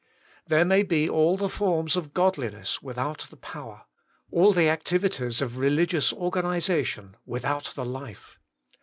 [0.47, 3.85] There may be all the forms of godliness without the power;
[4.31, 8.39] all the activities of re ligious organisation w^ithout the life.